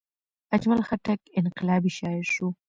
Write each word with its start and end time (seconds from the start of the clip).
اجمل 0.55 0.79
خټک 0.87 1.19
انقلابي 1.39 1.91
شاعر 1.97 2.25
شو. 2.33 2.47